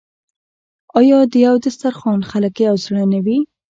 [0.99, 3.39] آیا د یو دسترخان خلک یو زړه نه وي؟